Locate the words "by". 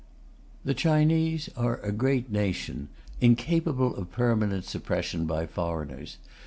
5.27-5.45